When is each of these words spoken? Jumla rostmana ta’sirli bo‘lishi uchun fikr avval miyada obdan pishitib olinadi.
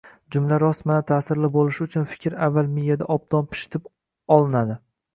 Jumla 0.35 0.57
rostmana 0.63 1.03
ta’sirli 1.11 1.51
bo‘lishi 1.57 1.85
uchun 1.87 2.09
fikr 2.15 2.39
avval 2.49 2.75
miyada 2.81 3.13
obdan 3.19 3.49
pishitib 3.55 3.91
olinadi. 4.39 4.85